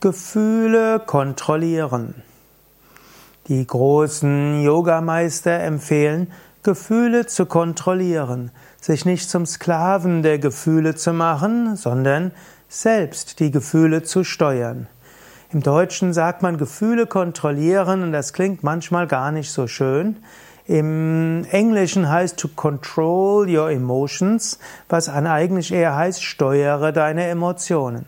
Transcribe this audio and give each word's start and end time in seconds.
Gefühle 0.00 1.00
kontrollieren. 1.00 2.22
Die 3.48 3.66
großen 3.66 4.60
Yogameister 4.60 5.60
empfehlen, 5.60 6.32
Gefühle 6.62 7.24
zu 7.24 7.46
kontrollieren, 7.46 8.50
sich 8.78 9.06
nicht 9.06 9.30
zum 9.30 9.46
Sklaven 9.46 10.22
der 10.22 10.38
Gefühle 10.38 10.96
zu 10.96 11.14
machen, 11.14 11.76
sondern 11.76 12.32
selbst 12.68 13.40
die 13.40 13.50
Gefühle 13.50 14.02
zu 14.02 14.22
steuern. 14.22 14.86
Im 15.50 15.62
Deutschen 15.62 16.12
sagt 16.12 16.42
man 16.42 16.58
Gefühle 16.58 17.06
kontrollieren 17.06 18.02
und 18.02 18.12
das 18.12 18.34
klingt 18.34 18.62
manchmal 18.62 19.06
gar 19.06 19.32
nicht 19.32 19.50
so 19.50 19.66
schön. 19.66 20.16
Im 20.66 21.46
Englischen 21.50 22.10
heißt 22.10 22.36
to 22.36 22.48
control 22.48 23.48
your 23.48 23.70
emotions, 23.70 24.58
was 24.90 25.08
eigentlich 25.08 25.72
eher 25.72 25.96
heißt 25.96 26.22
steuere 26.22 26.92
deine 26.92 27.28
Emotionen. 27.28 28.04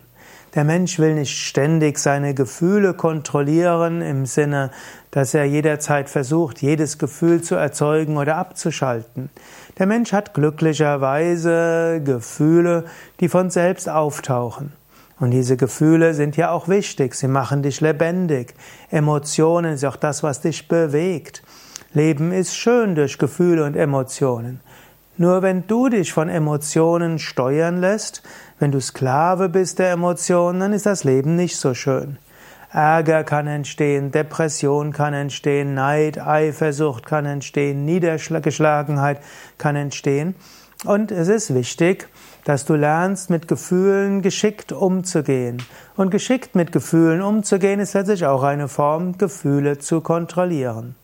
Der 0.55 0.65
Mensch 0.65 0.99
will 0.99 1.15
nicht 1.15 1.37
ständig 1.37 1.99
seine 1.99 2.35
Gefühle 2.35 2.95
kontrollieren 2.95 4.01
im 4.01 4.25
Sinne, 4.25 4.71
dass 5.11 5.35
er 5.35 5.45
jederzeit 5.45 6.09
versucht, 6.09 6.63
jedes 6.63 6.99
Gefühl 6.99 7.43
zu 7.43 7.55
erzeugen 7.55 8.17
oder 8.17 8.37
abzuschalten. 8.37 9.31
Der 9.79 9.87
Mensch 9.87 10.13
hat 10.13 10.35
glücklicherweise 10.35 12.01
Gefühle, 12.05 12.85
die 13.21 13.29
von 13.29 13.51
selbst 13.51 13.89
auftauchen. 13.89 14.73
Und 15.21 15.33
diese 15.33 15.57
Gefühle 15.57 16.15
sind 16.15 16.37
ja 16.37 16.51
auch 16.51 16.69
wichtig, 16.69 17.15
sie 17.15 17.29
machen 17.29 17.63
dich 17.63 17.81
lebendig. 17.81 18.55
Emotionen 18.91 19.75
ist 19.75 19.85
auch 19.85 19.97
das, 19.97 20.23
was 20.23 20.41
dich 20.41 20.69
bewegt. 20.69 21.43
Leben 21.93 22.33
ist 22.33 22.55
schön 22.55 22.95
durch 22.95 23.19
Gefühle 23.19 23.65
und 23.65 23.75
Emotionen. 23.75 24.61
Nur 25.21 25.43
wenn 25.43 25.67
du 25.67 25.89
dich 25.89 26.13
von 26.13 26.29
Emotionen 26.29 27.19
steuern 27.19 27.81
lässt, 27.81 28.23
wenn 28.61 28.71
du 28.71 28.81
Sklave 28.81 29.49
bist 29.49 29.81
der 29.81 29.91
Emotionen, 29.91 30.61
dann 30.61 30.73
ist 30.73 30.87
das 30.87 31.03
Leben 31.03 31.35
nicht 31.35 31.57
so 31.57 31.75
schön. 31.75 32.19
Ärger 32.71 33.25
kann 33.25 33.49
entstehen, 33.49 34.13
Depression 34.13 34.93
kann 34.93 35.15
entstehen, 35.15 35.75
Neid, 35.75 36.25
Eifersucht 36.25 37.05
kann 37.05 37.27
entstehen, 37.27 37.85
Niedergeschlagenheit 37.85 39.21
kann 39.57 39.75
entstehen. 39.75 40.37
Und 40.85 41.11
es 41.11 41.27
ist 41.27 41.53
wichtig, 41.53 42.09
dass 42.45 42.65
du 42.65 42.77
lernst, 42.77 43.29
mit 43.29 43.49
Gefühlen 43.49 44.23
geschickt 44.23 44.71
umzugehen. 44.71 45.61
Und 45.97 46.11
geschickt 46.11 46.55
mit 46.55 46.71
Gefühlen 46.71 47.23
umzugehen 47.23 47.81
ist 47.81 47.95
letztlich 47.95 48.25
auch 48.25 48.45
eine 48.45 48.69
Form, 48.69 49.19
Gefühle 49.19 49.79
zu 49.79 50.01
kontrollieren. 50.01 50.95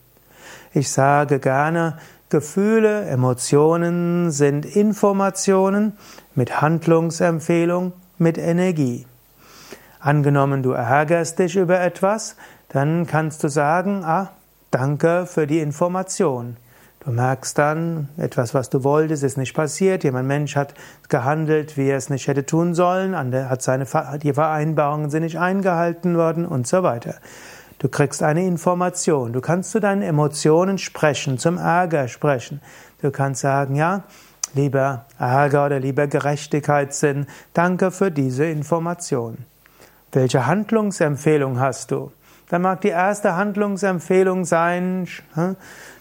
Ich 0.73 0.89
sage 0.89 1.39
gerne, 1.39 1.97
Gefühle, 2.29 3.05
Emotionen 3.05 4.31
sind 4.31 4.65
Informationen 4.65 5.93
mit 6.33 6.59
Handlungsempfehlung, 6.61 7.93
mit 8.17 8.37
Energie. 8.37 9.05
Angenommen, 9.99 10.63
du 10.63 10.71
ärgerst 10.71 11.37
dich 11.37 11.55
über 11.55 11.79
etwas, 11.81 12.35
dann 12.69 13.05
kannst 13.05 13.43
du 13.43 13.47
sagen, 13.47 14.03
ah, 14.03 14.31
danke 14.71 15.27
für 15.27 15.45
die 15.45 15.59
Information. 15.59 16.57
Du 17.05 17.11
merkst 17.11 17.55
dann, 17.59 18.09
etwas, 18.17 18.55
was 18.55 18.71
du 18.71 18.83
wolltest, 18.83 19.23
ist 19.23 19.37
nicht 19.37 19.53
passiert. 19.53 20.03
Jemand 20.03 20.27
Mensch 20.27 20.55
hat 20.55 20.73
gehandelt, 21.07 21.77
wie 21.77 21.89
er 21.89 21.97
es 21.97 22.09
nicht 22.09 22.27
hätte 22.27 22.47
tun 22.47 22.73
sollen. 22.73 23.15
Hat 23.15 23.61
seine, 23.61 23.85
die 24.23 24.33
Vereinbarungen 24.33 25.11
sind 25.11 25.21
nicht 25.21 25.37
eingehalten 25.37 26.17
worden 26.17 26.47
und 26.47 26.65
so 26.65 26.81
weiter. 26.81 27.15
Du 27.79 27.89
kriegst 27.89 28.23
eine 28.23 28.45
Information. 28.45 29.33
Du 29.33 29.41
kannst 29.41 29.71
zu 29.71 29.79
deinen 29.79 30.01
Emotionen 30.01 30.77
sprechen, 30.77 31.37
zum 31.37 31.57
Ärger 31.57 32.07
sprechen. 32.07 32.61
Du 33.01 33.11
kannst 33.11 33.41
sagen, 33.41 33.75
ja, 33.75 34.03
lieber 34.53 35.05
Ärger 35.19 35.65
oder 35.65 35.79
lieber 35.79 36.07
Gerechtigkeitssinn, 36.07 37.27
danke 37.53 37.91
für 37.91 38.11
diese 38.11 38.45
Information. 38.45 39.39
Welche 40.11 40.45
Handlungsempfehlung 40.45 41.59
hast 41.59 41.91
du? 41.91 42.11
Dann 42.49 42.61
mag 42.61 42.81
die 42.81 42.89
erste 42.89 43.35
Handlungsempfehlung 43.35 44.45
sein, 44.45 45.07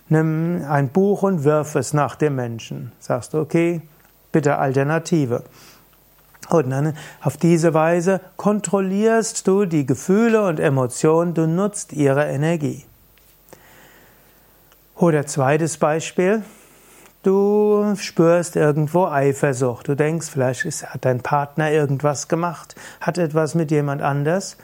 nimm 0.09 0.65
ein 0.69 0.89
Buch 0.91 1.23
und 1.23 1.43
wirf 1.43 1.75
es 1.75 1.93
nach 1.93 2.17
dem 2.17 2.37
Menschen. 2.37 2.93
Sagst 3.01 3.35
du, 3.35 3.39
okay, 3.39 3.83
bitte 4.31 4.59
Alternative. 4.59 5.43
Und 6.49 6.71
dann 6.71 6.97
auf 7.23 7.37
diese 7.37 7.75
Weise 7.75 8.21
kontrollierst 8.37 9.47
du 9.47 9.65
die 9.65 9.87
Gefühle 9.87 10.47
und 10.47 10.61
Emotionen, 10.61 11.35
du 11.35 11.47
nutzt 11.47 11.93
ihre 11.93 12.27
Energie. 12.27 12.85
Oder 14.97 15.27
zweites 15.27 15.79
Beispiel, 15.79 16.43
du 17.23 17.95
spürst 17.97 18.57
irgendwo 18.57 19.07
Eifersucht. 19.07 19.89
Du 19.89 19.97
denkst, 19.97 20.29
vielleicht 20.31 20.65
ist, 20.65 20.87
hat 20.87 21.05
dein 21.05 21.21
Partner 21.21 21.71
irgendwas 21.71 22.29
gemacht, 22.29 22.77
hat 23.01 23.19
etwas 23.19 23.55
mit 23.55 23.71
jemand 23.71 24.03
anders. 24.03 24.57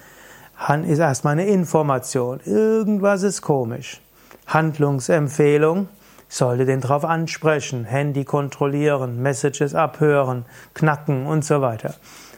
Ist 0.86 0.98
erstmal 0.98 1.32
eine 1.32 1.46
Information. 1.46 2.40
Irgendwas 2.44 3.22
ist 3.22 3.40
komisch. 3.40 4.00
Handlungsempfehlung 4.46 5.88
sollte 6.30 6.64
den 6.64 6.80
drauf 6.80 7.04
ansprechen, 7.04 7.84
Handy 7.84 8.24
kontrollieren, 8.24 9.20
Messages 9.20 9.74
abhören, 9.74 10.46
knacken 10.72 11.26
und 11.26 11.44
so 11.44 11.60
weiter. 11.60 11.94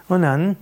Und 0.08 0.22
dann 0.22 0.56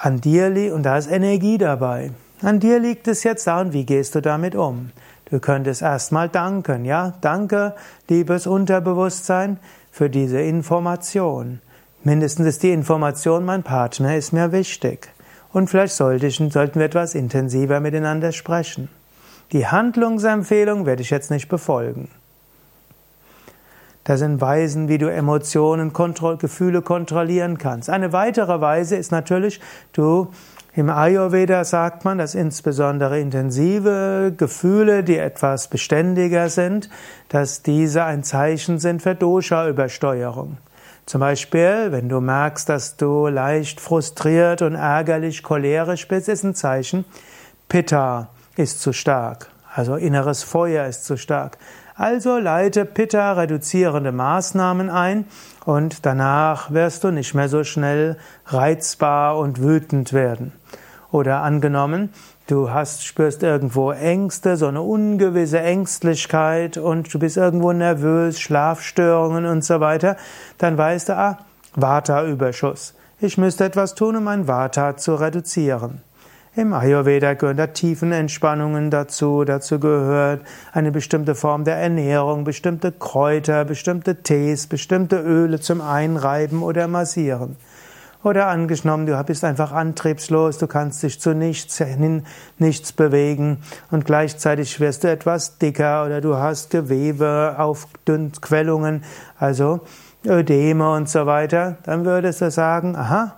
an 0.00 0.20
dir 0.20 0.48
liegt, 0.48 0.72
und 0.72 0.84
da 0.84 0.96
ist 0.96 1.10
Energie 1.10 1.58
dabei. 1.58 2.12
An 2.40 2.60
dir 2.60 2.78
liegt 2.78 3.08
es 3.08 3.24
jetzt 3.24 3.46
da 3.46 3.60
und 3.60 3.72
wie 3.72 3.84
gehst 3.84 4.14
du 4.14 4.22
damit 4.22 4.54
um? 4.54 4.92
Du 5.30 5.40
könntest 5.40 5.82
erstmal 5.82 6.28
danken, 6.28 6.84
ja? 6.84 7.14
Danke, 7.20 7.74
liebes 8.08 8.46
Unterbewusstsein, 8.46 9.58
für 9.90 10.08
diese 10.08 10.40
Information. 10.40 11.60
Mindestens 12.04 12.46
ist 12.46 12.62
die 12.62 12.70
Information, 12.70 13.44
mein 13.44 13.64
Partner 13.64 14.16
ist 14.16 14.32
mir 14.32 14.52
wichtig. 14.52 15.08
Und 15.52 15.68
vielleicht 15.68 15.94
sollte 15.94 16.28
ich, 16.28 16.36
sollten 16.36 16.78
wir 16.78 16.86
etwas 16.86 17.16
intensiver 17.16 17.80
miteinander 17.80 18.30
sprechen. 18.30 18.88
Die 19.52 19.66
Handlungsempfehlung 19.66 20.84
werde 20.84 21.02
ich 21.02 21.10
jetzt 21.10 21.30
nicht 21.30 21.48
befolgen. 21.48 22.08
Das 24.04 24.20
sind 24.20 24.40
Weisen, 24.40 24.88
wie 24.88 24.98
du 24.98 25.10
Emotionen, 25.10 25.92
Kontroll 25.92 26.38
Gefühle 26.38 26.82
kontrollieren 26.82 27.58
kannst. 27.58 27.90
Eine 27.90 28.12
weitere 28.12 28.60
Weise 28.60 28.96
ist 28.96 29.12
natürlich, 29.12 29.60
du 29.92 30.28
im 30.74 30.90
Ayurveda 30.90 31.64
sagt 31.64 32.04
man, 32.04 32.18
dass 32.18 32.34
insbesondere 32.34 33.18
intensive 33.18 34.32
Gefühle, 34.36 35.02
die 35.02 35.16
etwas 35.16 35.68
beständiger 35.68 36.48
sind, 36.50 36.88
dass 37.28 37.62
diese 37.62 38.04
ein 38.04 38.22
Zeichen 38.24 38.78
sind 38.78 39.02
für 39.02 39.14
Dosha-Übersteuerung. 39.14 40.58
Zum 41.04 41.20
Beispiel, 41.20 41.88
wenn 41.90 42.08
du 42.08 42.20
merkst, 42.20 42.68
dass 42.68 42.96
du 42.96 43.28
leicht 43.28 43.80
frustriert 43.80 44.62
und 44.62 44.74
ärgerlich, 44.74 45.42
cholerisch 45.42 46.06
bist, 46.06 46.28
ist 46.28 46.44
ein 46.44 46.54
Zeichen 46.54 47.04
Pitta 47.68 48.28
ist 48.58 48.82
zu 48.82 48.92
stark. 48.92 49.46
Also 49.72 49.94
inneres 49.94 50.42
Feuer 50.42 50.86
ist 50.86 51.04
zu 51.04 51.16
stark. 51.16 51.58
Also 51.94 52.38
leite 52.38 52.84
Pitta 52.84 53.32
reduzierende 53.32 54.10
Maßnahmen 54.10 54.90
ein 54.90 55.26
und 55.64 56.04
danach 56.04 56.72
wirst 56.72 57.04
du 57.04 57.12
nicht 57.12 57.34
mehr 57.34 57.48
so 57.48 57.62
schnell 57.62 58.16
reizbar 58.46 59.38
und 59.38 59.62
wütend 59.62 60.12
werden. 60.12 60.52
Oder 61.12 61.42
angenommen, 61.42 62.12
du 62.48 62.70
hast, 62.70 63.04
spürst 63.04 63.44
irgendwo 63.44 63.92
Ängste, 63.92 64.56
so 64.56 64.66
eine 64.66 64.82
ungewisse 64.82 65.60
Ängstlichkeit 65.60 66.78
und 66.78 67.12
du 67.14 67.20
bist 67.20 67.36
irgendwo 67.36 67.72
nervös, 67.72 68.40
Schlafstörungen 68.40 69.46
und 69.46 69.64
so 69.64 69.78
weiter, 69.78 70.16
dann 70.58 70.76
weißt 70.76 71.10
du, 71.10 71.16
ah, 71.16 71.38
Vata-Überschuss. 71.74 72.94
Ich 73.20 73.38
müsste 73.38 73.64
etwas 73.64 73.94
tun, 73.94 74.16
um 74.16 74.24
mein 74.24 74.48
Vata 74.48 74.96
zu 74.96 75.14
reduzieren. 75.14 76.02
Im 76.58 76.72
Ayurveda 76.72 77.34
gehören 77.34 77.56
da 77.56 77.68
Tiefenentspannungen 77.68 78.90
dazu. 78.90 79.44
Dazu 79.44 79.78
gehört 79.78 80.42
eine 80.72 80.90
bestimmte 80.90 81.36
Form 81.36 81.62
der 81.62 81.76
Ernährung, 81.76 82.42
bestimmte 82.42 82.90
Kräuter, 82.90 83.64
bestimmte 83.64 84.24
Tees, 84.24 84.66
bestimmte 84.66 85.20
Öle 85.20 85.60
zum 85.60 85.80
Einreiben 85.80 86.64
oder 86.64 86.88
Massieren. 86.88 87.54
Oder 88.24 88.48
angenommen, 88.48 89.06
du 89.06 89.22
bist 89.22 89.44
einfach 89.44 89.70
antriebslos, 89.70 90.58
du 90.58 90.66
kannst 90.66 91.00
dich 91.04 91.20
zu 91.20 91.32
nichts 91.32 91.78
hin, 91.78 92.24
nichts 92.58 92.92
bewegen 92.92 93.58
und 93.92 94.04
gleichzeitig 94.04 94.80
wirst 94.80 95.04
du 95.04 95.08
etwas 95.12 95.58
dicker 95.58 96.06
oder 96.06 96.20
du 96.20 96.38
hast 96.38 96.70
Gewebe 96.70 97.54
auf 97.56 97.86
Quellungen, 98.04 99.04
also 99.38 99.82
Ödeme 100.26 100.90
und 100.90 101.08
so 101.08 101.24
weiter, 101.24 101.76
dann 101.84 102.04
würdest 102.04 102.40
du 102.40 102.50
sagen, 102.50 102.96
aha, 102.96 103.36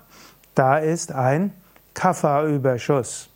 da 0.54 0.78
ist 0.78 1.12
ein 1.12 1.52
Kapha-Überschuss. 2.00 3.28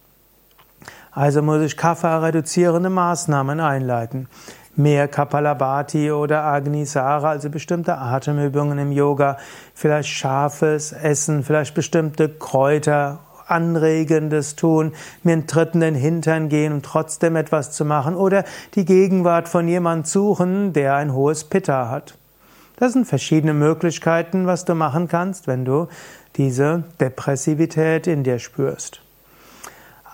Also 1.12 1.42
muss 1.42 1.60
ich 1.60 1.76
Kapha-reduzierende 1.76 2.88
Maßnahmen 2.88 3.60
einleiten. 3.60 4.26
Mehr 4.74 5.06
Kapalabhati 5.06 6.10
oder 6.10 6.44
Agnisara, 6.44 7.28
also 7.28 7.50
bestimmte 7.50 7.98
Atemübungen 7.98 8.78
im 8.78 8.90
Yoga, 8.90 9.36
vielleicht 9.74 10.08
scharfes 10.08 10.92
Essen, 10.92 11.44
vielleicht 11.44 11.74
bestimmte 11.74 12.30
Kräuter, 12.30 13.18
anregendes 13.46 14.56
tun, 14.56 14.94
mir 15.24 15.34
einen 15.34 15.46
Tritt 15.46 15.74
in 15.74 15.80
den 15.80 15.94
Hintern 15.94 16.48
gehen, 16.48 16.72
um 16.72 16.80
trotzdem 16.80 17.36
etwas 17.36 17.70
zu 17.72 17.84
machen 17.84 18.16
oder 18.16 18.44
die 18.76 18.86
Gegenwart 18.86 19.46
von 19.46 19.68
jemand 19.68 20.06
suchen, 20.06 20.72
der 20.72 20.94
ein 20.94 21.12
hohes 21.12 21.44
Pitta 21.44 21.90
hat. 21.90 22.16
Das 22.76 22.92
sind 22.92 23.06
verschiedene 23.06 23.54
Möglichkeiten, 23.54 24.46
was 24.46 24.64
du 24.64 24.74
machen 24.74 25.08
kannst, 25.08 25.46
wenn 25.46 25.64
du 25.64 25.88
diese 26.36 26.84
Depressivität 27.00 28.06
in 28.06 28.24
dir 28.24 28.38
spürst. 28.38 29.00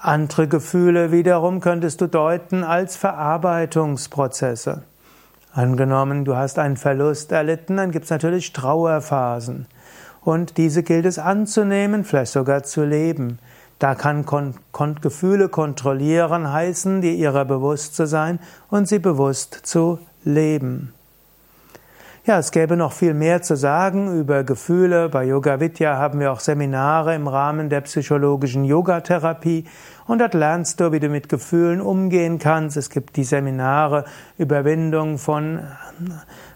Andere 0.03 0.49
Gefühle 0.49 1.13
wiederum 1.13 1.61
könntest 1.61 2.01
du 2.01 2.07
deuten 2.07 2.65
als 2.65 2.97
Verarbeitungsprozesse. 2.97 4.83
Angenommen, 5.53 6.25
du 6.25 6.37
hast 6.37 6.59
einen 6.59 6.77
Verlust 6.77 7.33
erlitten, 7.33 7.77
dann 7.77 7.91
gibt 7.91 8.05
es 8.05 8.11
natürlich 8.11 8.53
Trauerphasen. 8.53 9.67
Und 10.23 10.59
diese 10.59 10.83
gilt 10.83 11.07
es 11.07 11.19
anzunehmen, 11.19 12.05
vielleicht 12.05 12.33
sogar 12.33 12.63
zu 12.63 12.85
leben. 12.85 13.39
Da 13.79 13.95
kann 13.95 14.27
kon 14.27 14.55
kon 14.73 14.97
Gefühle 15.01 15.49
kontrollieren 15.49 16.53
heißen, 16.53 17.01
die 17.01 17.15
ihrer 17.15 17.47
bewusst 17.47 17.97
zu 17.97 18.07
sein 18.07 18.39
und 18.69 18.87
sie 18.87 18.99
bewusst 18.99 19.55
zu 19.55 19.99
leben. 20.23 20.93
Ja, 22.27 22.39
es 22.39 22.51
gäbe 22.51 22.77
noch 22.77 22.93
viel 22.93 23.15
mehr 23.15 23.41
zu 23.41 23.57
sagen 23.57 24.15
über 24.21 24.45
Gefühle. 24.45 25.09
Bei 25.09 25.25
Yoga 25.25 25.59
Vidya 25.59 25.97
haben 25.97 26.21
wir 26.21 26.31
auch 26.31 26.41
Seminare 26.41 27.15
im 27.15 27.27
Rahmen 27.27 27.71
der 27.71 27.81
psychologischen 27.81 28.63
Yogatherapie 28.65 29.65
und 30.07 30.19
dort 30.19 30.35
lernst 30.35 30.81
du, 30.81 30.93
wie 30.93 31.01
du 31.01 31.09
mit 31.09 31.31
Gefühlen 31.31 31.81
umgehen 31.81 32.39
kannst. 32.39 32.77
Es 32.77 32.91
gibt 32.91 33.17
die 33.17 33.25
Seminare 33.25 34.05
Überwindung 34.37 35.17
von, 35.17 35.61